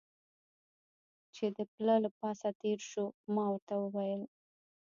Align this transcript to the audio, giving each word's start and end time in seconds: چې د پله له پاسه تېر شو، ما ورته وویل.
چې 1.35 1.45
د 1.57 1.57
پله 1.71 1.95
له 2.03 2.09
پاسه 2.19 2.49
تېر 2.61 2.79
شو، 2.91 3.05
ما 3.35 3.45
ورته 3.51 3.73
وویل. 3.79 4.23